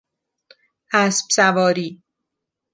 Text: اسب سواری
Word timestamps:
اسب 0.93 1.27
سواری 1.35 2.01